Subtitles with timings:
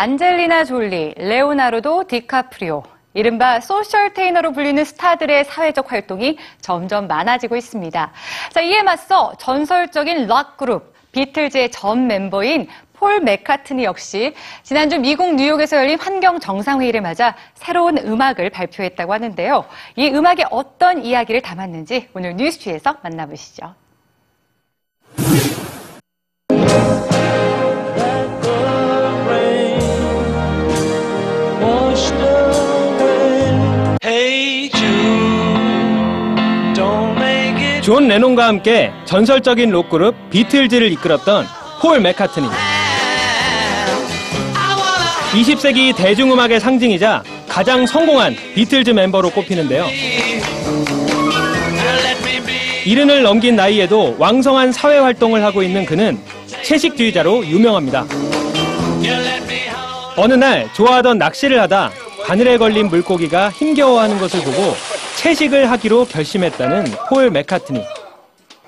[0.00, 8.12] 안젤리나 졸리, 레오나르도 디카프리오, 이른바 소셜테이너로 불리는 스타들의 사회적 활동이 점점 많아지고 있습니다.
[8.52, 15.78] 자, 이에 맞서 전설적인 락 그룹 비틀즈의 전 멤버인 폴 맥카트니 역시 지난주 미국 뉴욕에서
[15.78, 19.64] 열린 환경 정상회의를 맞아 새로운 음악을 발표했다고 하는데요.
[19.96, 23.74] 이 음악에 어떤 이야기를 담았는지 오늘 뉴스G에서 만나보시죠.
[37.88, 41.46] 존 레논과 함께 전설적인 록그룹 비틀즈를 이끌었던
[41.80, 42.46] 폴 맥카트니.
[45.32, 49.86] 20세기 대중음악의 상징이자 가장 성공한 비틀즈 멤버로 꼽히는데요.
[52.84, 56.18] 일흔을 넘긴 나이에도 왕성한 사회 활동을 하고 있는 그는
[56.62, 58.04] 채식주의자로 유명합니다.
[60.14, 61.90] 어느 날 좋아하던 낚시를 하다
[62.26, 64.76] 바늘에 걸린 물고기가 힘겨워하는 것을 보고
[65.18, 67.82] 채식을 하기로 결심했다는 폴 맥카트니.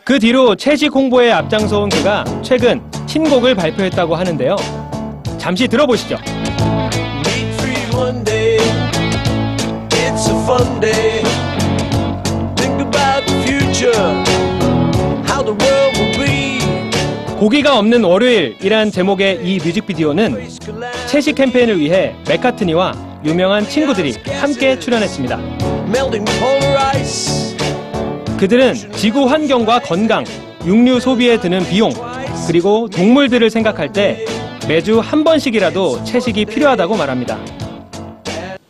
[0.03, 4.57] 그 뒤로 채식 홍보에 앞장서온 그가 최근 신곡을 발표했다고 하는데요.
[5.39, 6.17] 잠시 들어보시죠.
[17.39, 20.49] 고기가 없는 월요일이란 제목의 이 뮤직비디오는
[21.07, 25.70] 채식 캠페인을 위해 맥카트니와 유명한 친구들이 함께 출연했습니다.
[25.91, 27.57] Melting polar ice.
[28.39, 30.25] 그들은 지구 환경과 건강,
[30.65, 31.93] 육류 소비에 드는 비용,
[32.47, 34.25] 그리고 동물들을 생각할 때
[34.69, 37.41] 매주 한 번씩이라도 채식이 필요하다고 말합니다.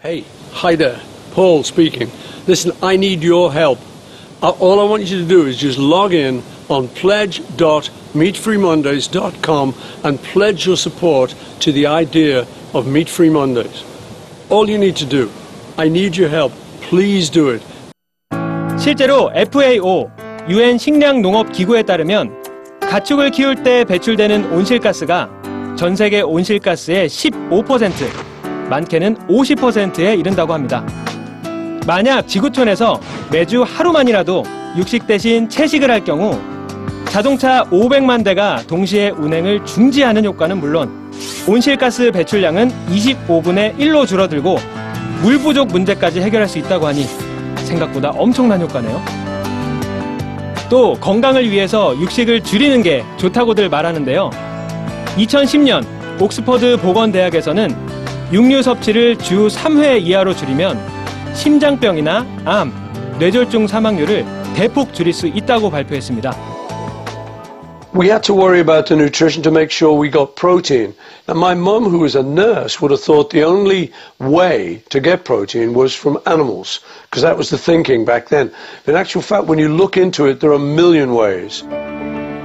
[0.02, 0.96] Hey, hi there.
[1.34, 2.10] Paul speaking.
[2.48, 3.78] Listen, I need your help.
[4.42, 9.74] Uh, All I want you to do is just log in on pledge.meatfreemondays.com
[10.04, 13.84] and pledge your support to the idea of Meat Free Mondays.
[14.48, 15.28] All you need to do.
[15.76, 16.52] I need your help.
[16.90, 17.64] Please do it.
[18.76, 20.10] 실제로 FAO,
[20.48, 22.42] 유엔 식량 농업 기구에 따르면
[22.80, 25.30] 가축을 키울 때 배출되는 온실가스가
[25.76, 27.92] 전 세계 온실가스의 15%,
[28.68, 30.84] 많게는 50%에 이른다고 합니다.
[31.86, 34.42] 만약 지구촌에서 매주 하루만이라도
[34.76, 36.40] 육식 대신 채식을 할 경우
[37.04, 41.12] 자동차 500만 대가 동시에 운행을 중지하는 효과는 물론
[41.46, 44.79] 온실가스 배출량은 25분의 1로 줄어들고
[45.22, 47.06] 물 부족 문제까지 해결할 수 있다고 하니
[47.56, 49.02] 생각보다 엄청난 효과네요.
[50.70, 54.30] 또 건강을 위해서 육식을 줄이는 게 좋다고들 말하는데요.
[55.16, 55.84] 2010년
[56.20, 57.76] 옥스퍼드 보건대학에서는
[58.32, 60.78] 육류 섭취를 주 3회 이하로 줄이면
[61.34, 62.72] 심장병이나 암,
[63.18, 66.59] 뇌졸중 사망률을 대폭 줄일 수 있다고 발표했습니다.
[67.92, 70.94] We had to worry about the nutrition to make sure we got protein.
[71.26, 73.90] And my mum, who was a nurse, would have thought the only
[74.20, 78.52] way to get protein was from animals, because that was the thinking back then.
[78.86, 81.64] In actual fact, when you look into it, there are a million ways.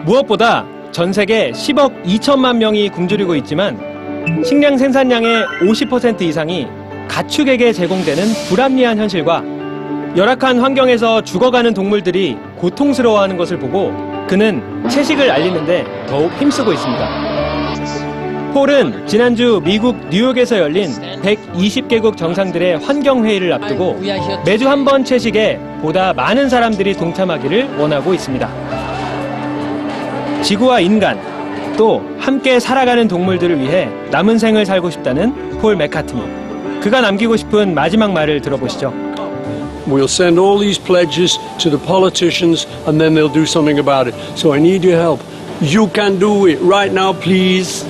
[0.06, 3.78] 무엇보다 전 세계 10억 2천만 명이 굶주리고 있지만
[4.44, 6.66] 식량 생산량의 50% 이상이
[7.08, 9.44] 가축에게 제공되는 불합리한 현실과
[10.18, 18.54] 열악한 환경에서 죽어가는 동물들이 고통스러워하는 것을 보고 그는 채식을 알리는데 더욱 힘쓰고 있습니다.
[18.54, 20.90] 폴은 지난주 미국 뉴욕에서 열린
[21.22, 24.00] 120개국 정상들의 환경회의를 앞두고
[24.46, 28.50] 매주 한 번 채식에 보다 많은 사람들이 동참하기를 원하고 있습니다.
[30.42, 31.20] 지구와 인간,
[31.76, 36.22] 또 함께 살아가는 동물들을 위해 남은 생을 살고 싶다는 폴 맥카트니.
[36.82, 38.94] 그가 남기고 싶은 마지막 말을 들어보시죠.
[39.88, 44.16] We'll send all these pledges to the politicians and then they'll do something about it.
[44.38, 45.22] So I need your help.
[45.62, 47.84] You can do it right now, please.